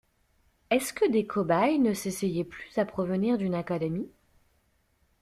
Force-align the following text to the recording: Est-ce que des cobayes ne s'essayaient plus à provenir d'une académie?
Est-ce 0.71 0.93
que 0.93 1.07
des 1.07 1.27
cobayes 1.27 1.77
ne 1.77 1.93
s'essayaient 1.93 2.43
plus 2.43 2.75
à 2.79 2.85
provenir 2.85 3.37
d'une 3.37 3.53
académie? 3.53 4.09